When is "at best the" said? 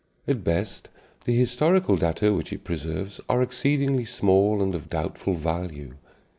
0.27-1.35